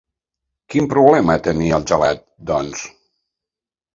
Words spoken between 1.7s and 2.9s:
el gelat, doncs?